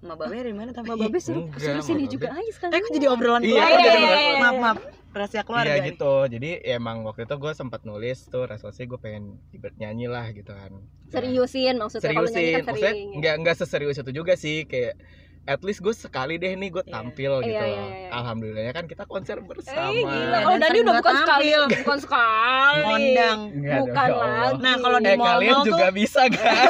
[0.00, 0.72] Ma Babe dari mana?
[0.72, 2.12] Sama babe suruh Enggak, suruh sini Babe.
[2.14, 2.72] juga aja sekarang.
[2.72, 4.00] Eh kok jadi obrolan Iya, keluarga iya, nih?
[4.00, 4.38] iya, iya.
[4.38, 4.78] Maaf, maaf.
[5.10, 5.66] Rahasia keluarga.
[5.66, 5.86] Iya nih.
[5.90, 6.14] gitu.
[6.26, 10.26] Jadi ya emang waktu itu gue sempat nulis tuh resolusi gue pengen ibarat nyanyi lah
[10.30, 10.72] gitu kan.
[11.06, 12.56] Seriusin maksudnya kalau nyanyi seriusin.
[12.56, 13.06] kan Maksudnya sering.
[13.06, 13.18] ya.
[13.18, 14.94] nggak nggak seserius itu juga sih kayak
[15.42, 16.92] at least gue sekali deh nih gue Iya.
[16.94, 17.58] tampil Iya, gitu.
[17.58, 17.68] loh.
[17.68, 18.08] iya, iya.
[18.14, 19.84] Alhamdulillahnya kan kita konser Eh bersama.
[19.90, 22.84] gila, Dan kalau Dandi sering udah bukan sekali, bukan sekali.
[22.86, 23.38] Kondang.
[23.50, 24.62] Enggak dong, Bukan ya lagi.
[24.62, 26.68] Nah, kalau di Eh mall-mall kalian tuh- juga bisa kan?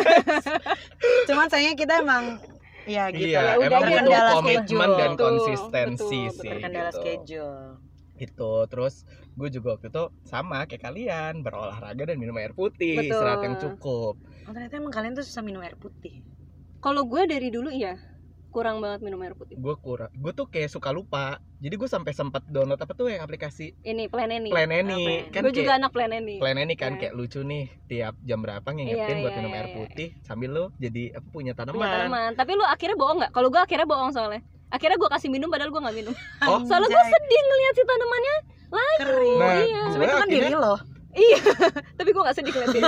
[1.28, 2.24] Cuman sayangnya kita emang
[2.88, 4.96] ya gitu iya, udah, emang butuh komitmen schedule.
[4.96, 6.50] dan Betul, konsistensi betul, sih.
[6.50, 7.00] Terkendala gitu.
[7.00, 7.60] schedule.
[8.20, 8.94] Itu terus
[9.36, 13.16] gue juga waktu itu sama kayak kalian berolahraga dan minum air putih Betul.
[13.16, 14.14] istirahat yang cukup.
[14.48, 16.24] Oh, ternyata emang kalian tuh susah minum air putih.
[16.80, 17.96] Kalau gue dari dulu iya
[18.50, 19.54] kurang banget minum air putih.
[19.56, 21.38] Gue kurang, gue tuh kayak suka lupa.
[21.62, 24.50] Jadi gue sampai sempat download apa tuh yang aplikasi Ini plan ini.
[24.50, 25.18] Plan Apa Any ya?
[25.30, 26.36] kan gue juga anak plan ini.
[26.42, 27.00] Plan Any kan Iya.
[27.06, 29.76] kayak lucu nih tiap jam berapa ngingetin Iya, buat iya, minum iya, air iya.
[29.78, 31.88] putih sambil lo jadi apa punya Punya tanaman.
[31.88, 32.30] tanaman.
[32.34, 33.32] Tapi lu akhirnya bohong nggak?
[33.32, 34.42] Kalau gue akhirnya bohong soalnya.
[34.70, 36.14] Akhirnya gue kasih minum padahal gue nggak minum.
[36.44, 36.60] Oh.
[36.66, 38.36] Soalnya gue sedih ngeliat si tanamannya.
[39.00, 39.38] Kering.
[39.40, 39.82] Nah, iya.
[39.88, 40.74] itu kan akhirnya diri lo.
[41.10, 41.42] Iya.
[41.98, 42.82] Tapi gue gak sedih ngeliatin.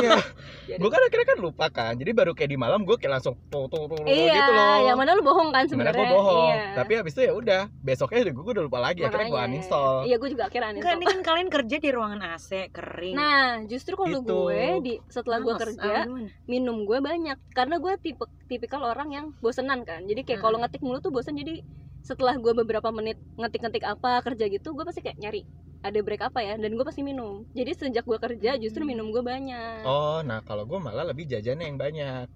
[0.64, 1.92] iya, gue kan akhirnya kan lupa kan.
[1.94, 4.76] Jadi baru kayak di malam gue kayak langsung tuh tuh tuh Iya, gitu loh.
[4.80, 6.64] yang mana lu bohong kan Sebenarnya gue bohong, Iya.
[6.72, 9.50] tapi habis itu ya udah besoknya gue udah lupa lagi, akhirnya gue Makanya.
[9.50, 9.94] uninstall.
[10.04, 10.96] Iya, gue juga akhirnya Enggak, uninstall.
[10.96, 13.14] ini kan kalian kerja di ruangan AC, kering.
[13.14, 14.30] Nah, justru kalau Gitu.
[14.32, 16.28] gue di setelah gue kerja, gimana?
[16.46, 20.04] minum gue banyak karena gue tipe tipikal orang yang bosenan kan.
[20.04, 20.64] Jadi kayak kalau Hmm.
[20.64, 21.58] ngetik mulu tuh bosen jadi
[22.00, 25.42] setelah gue beberapa menit ngetik-ngetik apa kerja gitu, gue pasti kayak nyari
[25.82, 27.42] ada break apa ya dan gue pasti minum.
[27.50, 28.90] Jadi sejak gue kerja justru Hmm.
[28.90, 29.82] minum gue banyak.
[29.82, 32.26] Oh, nah kalau gue malah lebih jajannya yang banyak.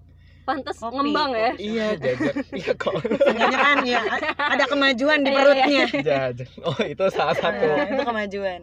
[0.43, 1.51] Pantes Kopi, ngembang ya.
[1.51, 1.63] kopi.
[1.65, 4.01] Iya jajan, iya kok Seenggaknya kan ya
[4.37, 5.39] ada kemajuan di Iya, iya.
[5.43, 5.83] perutnya.
[6.07, 6.49] jajan.
[6.61, 7.67] Oh itu salah satu.
[7.67, 8.59] Nah, itu kemajuan.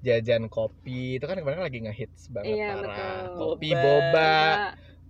[0.00, 2.80] Jajan kopi itu kan kemarin lagi ngehits banget Iya, parah.
[2.80, 3.16] betul.
[3.36, 3.84] Kopi Boba.
[3.84, 4.32] boba.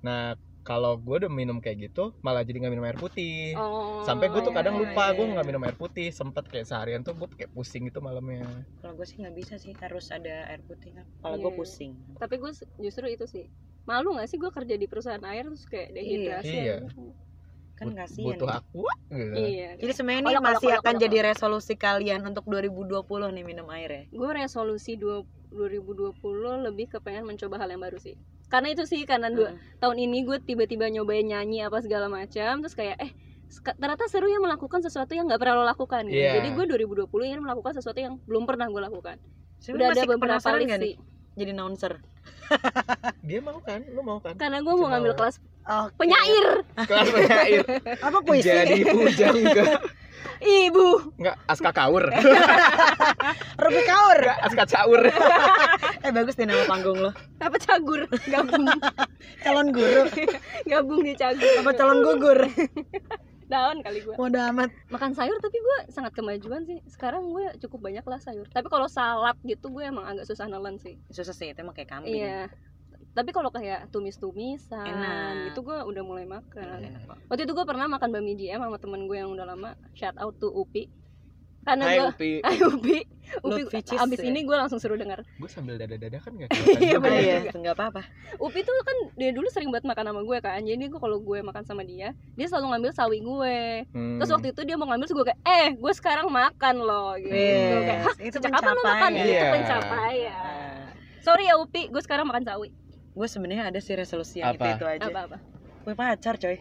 [0.00, 0.24] Nah
[0.60, 3.56] kalau gue udah minum kayak gitu malah jadi nggak minum air putih.
[3.56, 5.32] Oh, Sampai gue tuh iya, kadang iya, lupa iya, gue iya.
[5.34, 6.08] nggak minum air putih.
[6.10, 8.44] Sempet kayak seharian tuh gue kayak pusing gitu malamnya.
[8.78, 11.06] Kalau gue sih nggak bisa sih, harus ada air putih kan.
[11.18, 11.42] Kalau Iya.
[11.42, 11.92] gue pusing.
[12.16, 13.46] Tapi gue justru itu sih.
[13.88, 16.52] Malu gak sih gue kerja di perusahaan air terus kayak dehidrasi.
[16.52, 16.76] Iya.
[17.74, 18.26] Kan But- kasihan.
[18.36, 18.58] Butuh nih.
[18.60, 18.82] aku.
[19.10, 19.34] Gitu.
[19.40, 19.70] Iya.
[19.80, 23.00] Jadi sebenarnya ini masih kolok, akan kolok, jadi resolusi kalian untuk 2020
[23.32, 24.02] nih minum air ya.
[24.06, 26.14] gue resolusi dua- 2020
[26.66, 28.14] lebih ke pengen mencoba hal yang baru sih
[28.46, 29.58] karena itu sih karena dua Hmm.
[29.78, 33.10] tahun ini gue tiba-tiba nyobain nyanyi apa segala macam terus kayak eh
[33.76, 36.18] ternyata seru ya melakukan sesuatu yang nggak pernah lo lakukan gitu.
[36.18, 36.38] Iya.
[36.38, 39.16] jadi gue 2020 ingin melakukan sesuatu yang belum pernah gue lakukan
[39.58, 40.94] Sebenarnya udah ada beberapa list sih
[41.36, 41.92] jadi announcer?
[43.22, 43.80] Dia mau kan?
[43.86, 44.34] Lu mau kan?
[44.34, 45.38] karena gue mau ngambil kelas
[45.70, 45.94] Oke.
[45.96, 46.46] penyair
[46.88, 47.62] kelas penyair
[48.00, 48.44] Apa puisi?
[48.44, 49.64] jadi pujang ke
[50.40, 52.04] ibu nggak aska kaur
[53.62, 54.18] Rupi Kaur.
[54.20, 55.00] nggak aska caur
[56.04, 57.12] Eh bagus deh nama panggung lo.
[57.38, 58.66] apa cagur gabung
[59.38, 60.02] Calon guru.
[60.64, 62.40] gabung di cagur Apa calon gugur?
[63.46, 64.70] daun kali gue Bodo amat.
[64.88, 68.86] makan sayur tapi gue sangat kemajuan sih sekarang gue cukup banyak lah sayur tapi kalau
[68.86, 72.14] salad gitu gue emang agak susah nelen sih Susah sih itu emang kayak kambing.
[72.16, 72.46] iya
[73.10, 75.50] tapi kalau kayak tumis-tumisan Enak.
[75.50, 79.04] gitu gue udah mulai makan Enak waktu itu gue pernah makan bami DM sama temen
[79.04, 80.86] gue yang udah lama shout out to Upi
[81.60, 82.98] karena Hai gue Upi Hai Upi
[83.42, 84.26] Upi abis ya?
[84.26, 87.50] ini gue langsung suruh dengar gue sambil dada-dada kan nggak Iya, kelihatan bener iya, juga.
[87.52, 88.02] enggak apa-apa.
[88.38, 91.38] Upi tuh kan dia dulu sering banget makan sama gue kan jadi gue kalau gue
[91.40, 93.58] makan sama dia dia selalu ngambil sawi gue
[93.90, 94.16] Hmm.
[94.16, 97.34] terus waktu itu dia mau ngambil terus gue kayak eh gue sekarang makan loh gitu
[97.34, 99.20] Yes, kayak hah itu sejak kapan lo makan pencapaian.
[99.20, 99.50] itu Iya.
[99.52, 100.88] pencapaian Nah,
[101.20, 102.68] sorry ya Upi gue sekarang makan sawi
[103.10, 104.64] gue sebenarnya ada sih resolusi yang Apa?
[104.70, 105.06] itu itu aja.
[105.06, 105.38] apa apa
[105.80, 106.60] Punya pacar coy.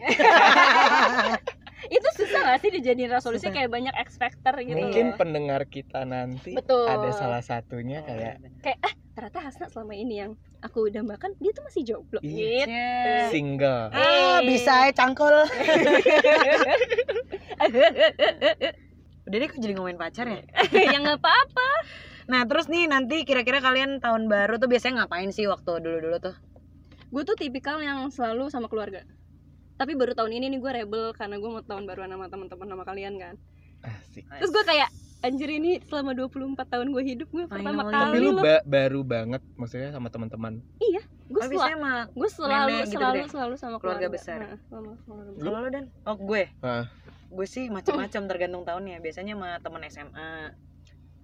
[1.90, 3.52] itu susah gak sih dijadiin resolusi Susah.
[3.54, 5.16] kayak banyak X factor gitu mungkin loh.
[5.16, 6.84] pendengar kita nanti Betul.
[6.84, 8.00] ada salah satunya
[8.58, 8.76] kayak
[9.10, 12.64] ternyata Hasna selama ini yang aku udah makan dia tuh masih jomblo Iya.
[12.64, 12.72] gitu
[13.30, 15.32] single Ah, bisa ya cangkul.
[19.22, 20.40] Udah deh kok jadi ngomongin pacar ya.
[20.86, 21.68] ya nggak apa-apa
[22.30, 26.36] Nah terus nih nanti kira-kira kalian tahun baru tuh biasanya ngapain sih waktu dulu-dulu tuh?
[27.10, 29.02] gue tuh tipikal yang selalu sama keluarga
[29.74, 32.84] tapi baru tahun ini nih gue rebel karena gue mau tahun baruan sama teman-teman sama
[32.86, 33.34] kalian kan
[33.82, 34.88] asik terus gue kayak
[35.20, 37.90] anjir ini selama 24 tahun gue hidup gue pertama Finally.
[37.90, 42.90] tapi kali lu ba- baru banget maksudnya sama teman-teman gue Gue selalu gue selalu gitu
[42.90, 43.26] selalu deh.
[43.30, 44.38] selalu sama Keluarga keluarga, besar.
[44.42, 45.46] Nah, sama keluarga besar.
[45.46, 45.84] Kalau lo dan?
[46.02, 46.42] Oh gue.
[47.30, 48.98] Gue sih macam-macam tergantung tahunnya.
[48.98, 50.30] Biasanya sama teman SMA.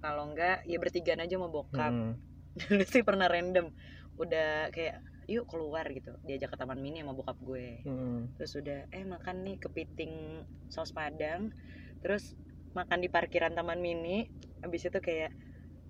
[0.07, 1.91] Kalau enggak ya bertigaan aja sama bokap.
[1.91, 2.15] Hmm.
[2.55, 3.75] Dulu sih pernah random.
[4.17, 6.15] Udah kayak yuk keluar gitu.
[6.23, 7.83] Diajak ke taman mini sama bokap gue.
[7.83, 8.31] Hmm.
[8.35, 10.13] Terus udah eh makan nih kepiting
[10.67, 11.51] saus padang.
[11.99, 12.39] Terus
[12.73, 14.31] makan di parkiran taman mini.
[14.59, 15.35] Habis itu kayak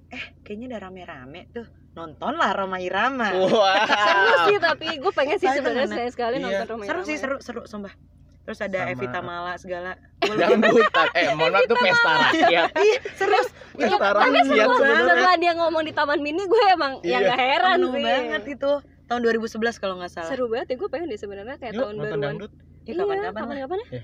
[0.09, 1.69] eh kayaknya udah rame-rame tuh.
[1.93, 3.33] Nonton lah Roma Irama.
[3.35, 3.85] Wah.
[4.07, 6.45] seru sih tapi gue pengen sih sebenarnya sekali Iya.
[6.61, 7.05] nonton Roma seru Irama.
[7.05, 7.93] sih seru seru sumpah
[8.39, 9.99] terus ada Sama- Evita Mala segala
[10.33, 11.07] Dangdutan.
[11.13, 12.69] Eh, mohon maaf tuh pesta rakyat.
[12.75, 15.05] Iya, serius Pesta tapi rakyat setelah, sebenarnya.
[15.07, 17.19] setelah dia ngomong di taman mini gue emang ya Iya.
[17.23, 18.73] nggak heran penuh sih banget itu
[19.07, 21.95] tahun 2011 kalau nggak salah seru banget ya gue pengen deh sebenarnya kayak Yuk, tahun
[21.97, 22.53] baruan dangdut.
[22.83, 24.03] ya kapan-kapan lah kapan-kapan ya Iya.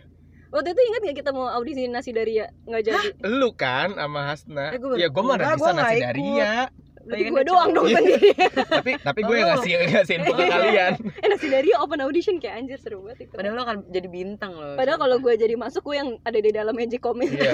[0.52, 4.66] waktu itu ingat gak kita mau audisi nasi daria nggak jadi Lu kan sama Hasna.
[4.68, 6.54] Eh, ya gue mah bisa nggak nasi daria.
[7.02, 7.96] Berarti gue doang dong Iya.
[7.96, 8.30] sendiri
[8.74, 9.52] tapi tapi gue yang Oh.
[9.56, 10.92] ngasih ngasih info ke kalian.
[11.16, 14.52] eh nasi daria open audition kayak anjir seru banget itu padahal lo kan jadi bintang
[14.52, 17.52] loh Padahal kalau gue jadi masuk gue yang ada di dalam magic comic Iya.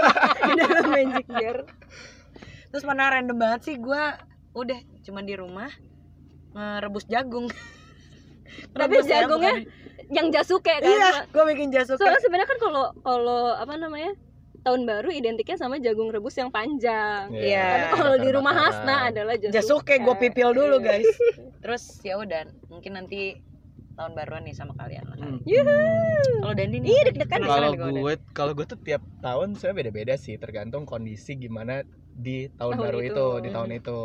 [0.48, 1.56] di dalam magic jar.
[2.66, 4.02] terus mana random banget sih gue
[4.52, 5.70] udah cuman di rumah
[6.52, 7.46] ngerebus jagung
[8.72, 9.78] Tapi Rebus ya, jagungnya bukan-
[10.10, 10.82] Yang jasuke kan.
[10.82, 14.10] iya gue bikin jasuke Soalnya sebenarnya kan kalau kalau apa namanya?
[14.60, 17.28] Tahun baru identiknya sama jagung rebus yang panjang.
[17.30, 17.64] Iya.
[17.64, 18.52] Tapi kalau di rumah.
[18.52, 19.56] Hasna adalah jasuke.
[19.56, 20.86] jasuke gue pipil dulu Iya.
[21.00, 21.08] guys
[21.64, 23.40] terus ya udah mungkin nanti
[23.92, 25.40] tahun baruan nih sama kalian lah Hmm.
[26.40, 27.40] kalau Dandi nih Iya, deg-degan.
[27.42, 32.76] Kalau gue kalau gue tuh tiap tahun saya beda-beda sih tergantung kondisi gimana di tahun,
[32.76, 33.12] Tahun baru itu.
[33.12, 33.26] itu.
[33.40, 33.98] di tahun itu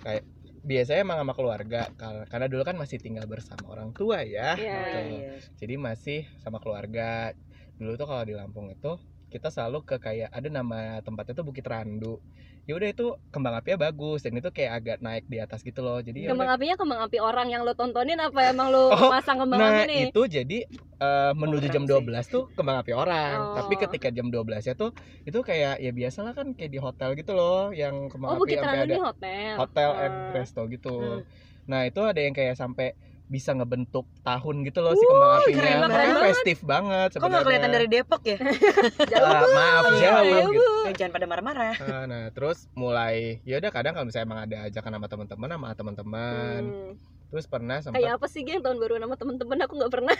[0.00, 0.22] kayak
[0.64, 1.80] biasanya emang sama keluarga
[2.24, 4.52] karena, dulu kan masih tinggal bersama orang tua ya.
[4.52, 4.98] Oh, gitu.
[5.12, 5.32] iya.
[5.60, 7.36] jadi masih sama keluarga
[7.76, 8.96] dulu tuh kalau di Lampung itu
[9.34, 12.22] kita selalu ke kayak ada nama tempatnya tuh Bukit Randu
[12.64, 15.98] ya udah itu kembang apinya bagus dan itu kayak agak naik di atas gitu loh
[15.98, 16.56] jadi ya Kembang udah.
[16.56, 19.84] apinya kembang api orang yang lo tontonin apa emang lo Oh, pasang kembang nah api
[19.84, 20.02] nih?
[20.08, 20.58] itu jadi
[20.96, 23.54] eh, menuju jam keren 12 tuh kembang api orang Oh.
[23.58, 27.34] tapi ketika jam 12 ya tuh itu kayak ya biasalah kan kayak di hotel gitu
[27.34, 29.52] loh yang Oh, kembang api Bukit Randu ada ini hotel.
[29.58, 30.00] hotel Oh.
[30.00, 31.20] and resto gitu Hmm.
[31.64, 35.56] nah itu ada yang kayak sampai bisa ngebentuk tahun gitu loh si kembang apinya.
[35.56, 36.24] keren Makanya banget.
[36.28, 38.36] festif banget kok nggak kelihatan dari Depok ya?
[39.12, 39.24] Jauh.
[39.24, 40.72] Ah, maaf jauh iya, gitu.
[40.84, 41.74] Eh, jangan pada marah-marah.
[41.80, 45.68] Ah, nah terus mulai ya udah kadang kalau misalnya emang ada ajakan sama teman-teman sama
[45.72, 46.62] teman-teman.
[46.64, 46.94] Hmm.
[47.32, 48.62] terus pernah sempat Kayak apa sih geng?
[48.62, 50.16] Tahun baru sama temen-temen aku nggak pernah.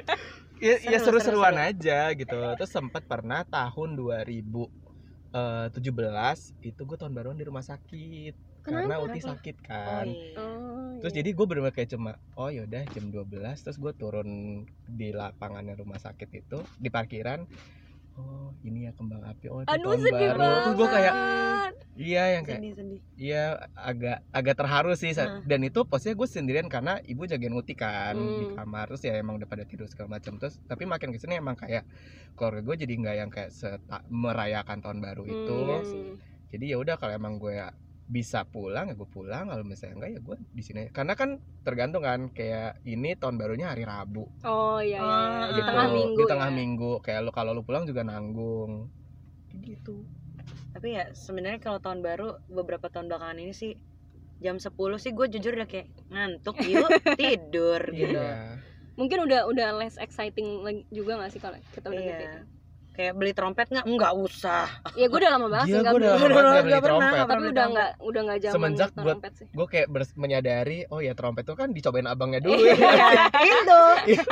[0.62, 2.38] ya, ya Seru, seru-seruan seru, aja gitu.
[2.60, 5.74] Terus sempat pernah tahun 2017
[6.62, 9.04] itu gue tahun baruan di rumah sakit karena Kenapa?
[9.04, 9.30] Uti Kenapa?
[9.30, 10.36] sakit oh, kan iya.
[10.36, 11.18] Oh, terus iya.
[11.20, 13.28] jadi gue bener kayak cuma oh yaudah jam 12
[13.60, 14.28] terus gue turun
[14.82, 17.44] di lapangannya rumah sakit itu di parkiran
[18.14, 20.62] oh ini ya kembang api oh itu Aduh tahun sedih baru banget.
[20.62, 21.14] terus gue kayak
[21.94, 25.42] iya yang kayak sedih sedih Iya agak agak terharu sih Heeh.
[25.42, 28.56] dan itu posnya gue sendirian karena ibu jagain Uti kan di Hmm.
[28.56, 31.54] kamar terus ya emang udah pada tidur segala macam terus tapi makin ke sini emang
[31.54, 31.84] kayak
[32.32, 33.50] keluarga gue jadi nggak yang kayak
[34.08, 35.84] merayakan tahun baru itu Iya Hmm.
[35.84, 36.02] sih.
[36.50, 37.54] jadi ya udah kalau emang gue
[38.04, 42.04] bisa pulang ya gue pulang kalau misalnya enggak ya gue di sini karena kan tergantung
[42.04, 45.28] kan kayak ini tahun barunya hari Rabu Oh iya, iya, iya.
[45.40, 45.68] Ah, di gitu.
[45.72, 46.18] tengah minggu.
[46.20, 46.54] di tengah ya.
[46.54, 48.92] minggu kayak lu kalau lu pulang juga nanggung
[49.56, 50.04] gitu
[50.74, 53.72] tapi ya sebenarnya kalau tahun baru beberapa tahun belakangan ini sih
[54.42, 56.90] jam 10 sih gue jujur udah kayak ngantuk yuk
[57.20, 58.60] tidur gitu Iya.
[58.94, 62.14] Mungkin udah udah less exciting lagi juga gak sih kalau kita udah Iya.
[62.14, 62.26] gede?
[62.94, 66.28] Kayak beli trompet nggak nggak usah Ya gue udah lama banget nggak gue udah lama
[66.30, 67.10] banget nggak beli pernah, trompet.
[67.10, 67.74] nggak Tapi udah trompet.
[67.74, 68.90] nggak udah nggak zaman Semenjak
[69.34, 69.46] sih.
[69.50, 72.74] gue kayak menyadari oh ya trompet tuh kan dicobain abangnya dulu Iya,
[73.42, 73.80] itu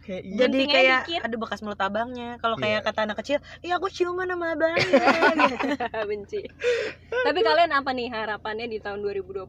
[0.00, 0.34] kayak iya.
[0.34, 1.20] jadi Guntingnya kayak dikit.
[1.22, 2.62] aduh bekas mulut abangnya kalau Iya.
[2.66, 4.82] kayak kata anak kecil iya aku ciuman sama abangnya
[5.46, 5.66] gitu.
[6.02, 6.40] benci.
[7.06, 9.46] Tapi kalian apa nih harapannya di tahun 2020?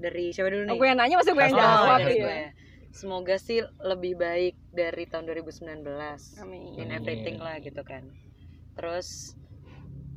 [0.00, 2.48] dari siapa dulu nih Aku yang nanya masih gue yang Oh, jawab dari ya.
[2.90, 5.86] Semoga sih lebih baik dari tahun 2019
[6.42, 6.74] Amin.
[6.74, 6.90] in Amin.
[6.90, 8.02] everything lah gitu kan
[8.74, 9.34] terus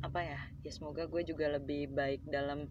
[0.02, 2.68] apa ya ya semoga gue juga lebih baik dalam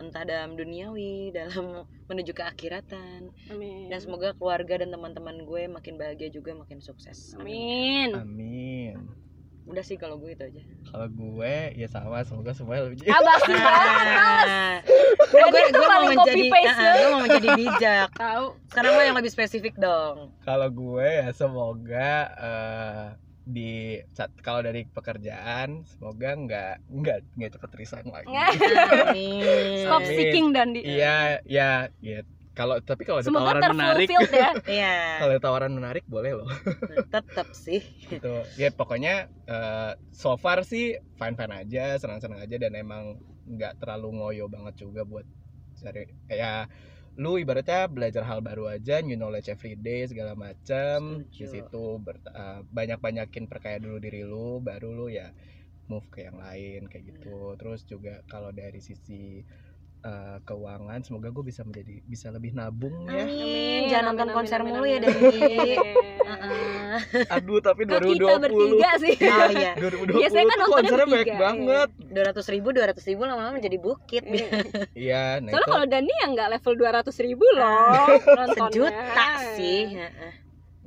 [0.00, 3.86] entah dalam duniawi dalam menuju ke akhiratan Amin.
[3.92, 8.16] dan semoga keluarga dan teman-teman gue makin bahagia juga makin sukses Amin.
[8.16, 8.96] amin
[9.64, 13.54] udah sih kalau gue itu aja kalau gue ya sama semoga semuanya lebih Abah sih
[13.54, 13.96] banget.
[14.42, 14.74] Nah,
[15.30, 16.92] Dan gue itu gue mau paling menjadi ya.
[16.92, 18.44] gue mau menjadi bijak Tahu.
[18.68, 23.06] sekarang lo yang lebih spesifik dong kalau gue ya semoga eh,
[23.42, 23.72] di
[24.10, 28.30] saat- kalau dari pekerjaan semoga nggak nggak nggak cepet resign lagi.
[29.82, 30.80] Stop seeking Dandi.
[30.82, 34.50] iya ya ya kalau tapi kalau ada Semoga tawaran menarik ya.
[34.76, 36.48] Iya, kalau ada tawaran menarik boleh loh.
[37.08, 37.80] Tetap sih.
[38.08, 38.44] gitu.
[38.60, 43.16] Ya pokoknya eh, so far sih fine fine aja senang senang aja dan emang
[43.48, 45.26] nggak terlalu ngoyo banget juga buat
[45.80, 46.70] cari kayak
[47.20, 52.00] lu ibaratnya belajar hal baru aja new knowledge every day segala macam di situ
[52.72, 55.28] banyak banyakin perkaya dulu diri lu baru lu ya
[55.90, 57.52] move ke yang lain kayak gitu.
[57.60, 59.42] Terus juga kalau dari sisi
[60.02, 63.80] eh, keuangan semoga gue bisa menjadi bisa lebih nabung ya Amin.
[63.86, 65.20] Jangan nonton amin, konser amin, mulu amin, ya dari.
[65.72, 65.94] Iya.
[67.32, 69.14] aduh tapi Kok kita 2020 bertiga sih?
[69.16, 69.72] Oh iya.
[69.78, 74.22] 2020 Biasanya kan konsernya bertiga, banget Dua ratus ribu, dua ratus ribu lama-lama menjadi bukit.
[74.92, 78.68] Iya, nah Soalnya itu kalau Dani yang nggak level 200 ribu loh nontonnya.
[78.92, 79.82] Sejuta sih.
[79.96, 80.32] heeh.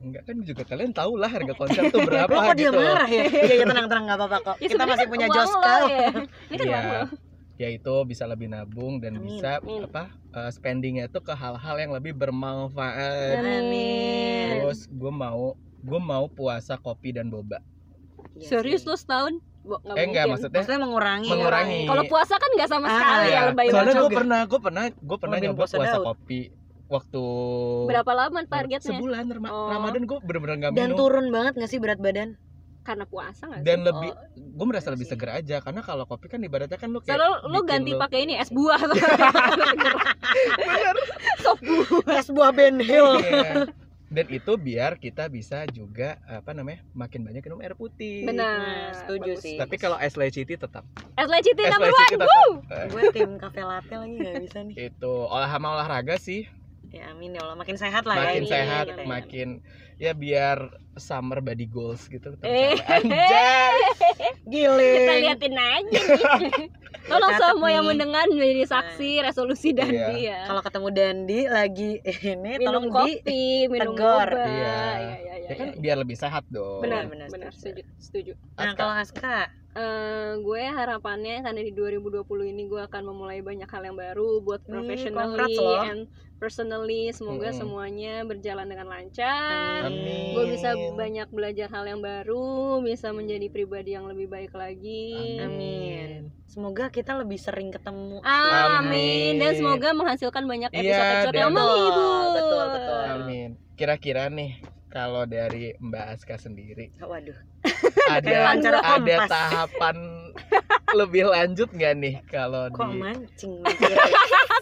[0.06, 2.78] enggak kan juga kalian tahu lah harga konser tuh berapa Lo kok dia gitu.
[2.78, 3.26] marah ya?
[3.26, 4.56] Iya, iya tenang tenang nggak apa-apa kok.
[4.62, 5.42] Ya, Kita masih punya lo,
[5.90, 6.10] ya.
[6.54, 6.82] Ini kan Iya.
[6.86, 7.25] Ya
[7.58, 9.88] itu bisa lebih nabung dan Amin, bisa amin.
[9.88, 13.40] apa eh, spendingnya tuh ke hal-hal yang lebih bermanfaat.
[13.40, 14.60] Amin.
[14.60, 17.64] Terus gue mau gue mau puasa kopi dan boba.
[18.36, 18.90] Iya Serius sih.
[18.90, 19.34] lo setahun?
[19.62, 21.30] Bo, nggak eh enggak maksudnya Maksudnya mengurangi.
[21.32, 21.80] Mengurangi.
[21.86, 24.84] Kalau puasa kan nggak sama Ah, sekali ya Iya, lebay soalnya gue pernah gue pernah
[24.92, 26.40] gue pernah nyoba puasa puasa kopi
[26.86, 27.24] waktu
[27.88, 28.94] Berapa lama targetnya?
[28.94, 29.70] sebulan Oh.
[29.72, 32.38] Ramadan gue bener-bener gak Dan minum turun banget nggak sih berat badan?
[32.86, 33.66] Karena puasa nggak sih?
[33.66, 34.22] dan lebih Oh,
[34.56, 35.12] gue merasa iya lebih sih.
[35.12, 38.20] seger aja karena kalau kopi kan ibaratnya kan lu kayak lo bikin ganti lu- pakai
[38.22, 38.78] ini es buah.
[41.40, 42.16] Sop buah.
[42.16, 43.10] Es buah Ben Hill.
[43.20, 43.66] Iya.
[44.06, 48.22] Dan itu biar kita bisa juga apa namanya makin banyak minum air putih.
[48.24, 48.54] Benar.
[48.56, 49.42] Nah, setuju bagus.
[49.42, 49.58] sih.
[49.58, 50.86] Tapi kalau es leci tetap.
[51.12, 52.62] Es leci number one.
[52.70, 54.76] Eh, Gue tim kafe latte lagi nggak bisa nih.
[54.88, 56.46] itu olah sama olahraga sih
[56.90, 58.22] Ya amin ya Allah, makin sehat lah ya.
[58.26, 59.08] makin ini sehat, kita ya.
[59.08, 59.48] makin
[59.96, 60.58] ya biar
[60.96, 62.36] summer body goals gitu.
[62.42, 62.76] Eh.
[62.86, 63.76] Anjay.
[64.46, 64.98] Giling.
[65.00, 66.02] Kita liatin aja.
[67.12, 70.26] Tolong semua yang mendengar menjadi saksi resolusi Dandi Iya.
[70.26, 70.40] ya.
[70.50, 71.92] Kalau ketemu Dandi lagi
[72.34, 74.30] ini minum tolong di kopi, minum tegor.
[74.34, 74.42] boba.
[74.42, 74.80] Iya.
[74.98, 75.82] Iya, iya, Ya kan iya.
[75.82, 76.82] biar lebih sehat dong.
[76.82, 77.82] Benar, benar, benar, setuju.
[77.82, 78.32] setuju, setuju.
[78.58, 78.78] Nah, Aska.
[78.78, 79.36] kalau Aska,
[79.76, 84.64] Eh, gue harapannya karena di 2020 ini gue akan memulai banyak hal yang baru buat
[84.64, 86.08] Hmm, professionally and
[86.40, 87.60] personally semoga Mm-mm.
[87.60, 89.92] semuanya berjalan dengan lancar.
[89.92, 90.32] Amin.
[90.32, 95.44] Gue bisa banyak belajar hal yang baru, bisa menjadi pribadi yang lebih baik lagi.
[95.44, 96.32] amin.
[96.48, 98.24] Semoga kita lebih sering ketemu.
[98.24, 98.80] Amin.
[98.80, 99.34] Amin.
[99.44, 101.68] Dan semoga menghasilkan banyak Iya, episode-episode yang betul.
[101.68, 102.32] menghibur.
[102.32, 103.02] Betul, betul.
[103.12, 103.50] Amin.
[103.76, 104.56] Kira-kira nih
[104.96, 107.36] kalau dari Mbak Aska sendiri Waduh.
[108.16, 109.28] ada wawancara ada kompas.
[109.28, 109.98] tahapan
[110.96, 113.54] lebih lanjut nggak nih kalau Kok di mancing.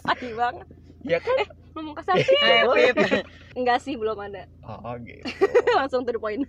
[0.02, 0.65] Pasti banget.
[1.06, 1.38] ya kan
[1.74, 2.38] Ngomong kasar sih?
[2.38, 2.93] Eh.
[3.58, 4.46] Enggak sih, belum ada.
[4.62, 5.26] oh gitu
[5.74, 6.46] Langsung to the point.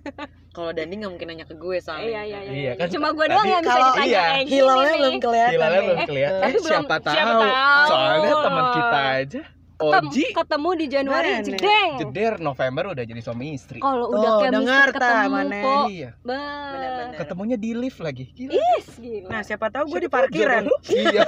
[0.52, 2.04] Kalau Dandi nggak mungkin nanya ke gue soalnya.
[2.06, 2.52] Iya, iya, iya.
[2.52, 5.52] Iya, kan Cuma gue doang yang bisa kalau ditanya iya, kayak gini Hilalnya belum kelihatan.
[5.54, 7.88] Hilalnya belum kelihatan Tapi eh, belum- siapa tahu siapa tahu.
[7.88, 9.42] soalnya teman kita aja
[9.74, 11.42] Ketem- Oji ketemu di Januari Mana?
[11.44, 11.90] jedeng.
[11.98, 15.60] jeder November udah jadi suami istri Kalau Tuh, udah chemistry dengar, Ta, ketemu mana?
[15.88, 16.10] iya.
[16.20, 17.10] Bah.
[17.14, 18.54] ketemunya di lift lagi Gila.
[18.54, 19.28] Is, gila.
[19.28, 20.62] Nah, siapa tahu gue di parkiran.
[20.94, 21.26] iya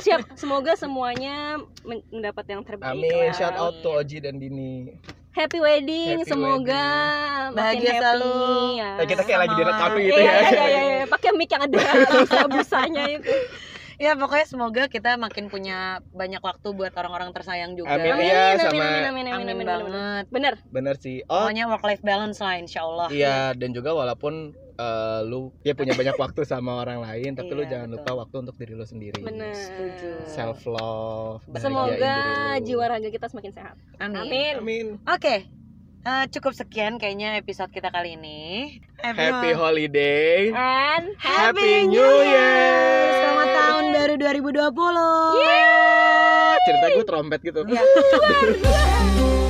[0.00, 2.92] Siap, semoga semuanya men- mendapat yang terbaik.
[2.92, 3.32] amin lah.
[3.32, 4.98] shout out to Oji dan Dini
[5.30, 6.86] Happy wedding, Happy semoga
[7.48, 7.98] makin Bahagia happy.
[8.00, 8.34] selalu.
[8.76, 8.90] Ya.
[8.96, 9.60] Eh, kita kayak lagi Sama.
[9.60, 10.82] direkam gitu ya iya, iya, iya.
[10.84, 11.76] Iya, pakai mic yang ada
[12.16, 13.34] busa-busanya itu.
[14.04, 17.96] Ya pokoknya semoga kita makin punya banyak waktu buat orang-orang tersayang juga.
[17.96, 19.92] Amin, Amin, amin, sama- amin, amin, amin, Amin amin, amin, amin.
[19.96, 20.24] banget.
[20.28, 20.54] Bener.
[20.68, 21.24] Bener sih.
[21.24, 23.08] Oh, Pokoknya work life balance lah insya Allah.
[23.08, 27.62] iya dan juga walaupun eh, lu ya punya banyak waktu sama orang lain, tapi lu
[27.62, 28.02] Iya, jangan betul.
[28.02, 29.22] lupa waktu untuk diri lu sendiri.
[29.22, 29.54] Bener.
[29.54, 30.10] Setuju.
[30.26, 31.42] Self love.
[31.54, 32.18] Semoga
[32.60, 33.76] jiwa raga kita semakin sehat.
[33.96, 34.18] Amin.
[34.20, 34.54] Amin.
[34.58, 34.86] Amin.
[35.06, 35.46] Oke.
[36.04, 38.80] Eh, cukup sekian kayaknya episode kita kali ini.
[39.00, 40.52] Happy holiday.
[40.52, 43.24] And Happy New Year.
[43.24, 44.64] Selamat tahun baru 2020.
[46.64, 47.60] Cerita gue trompet gitu.
[47.68, 47.84] Ya.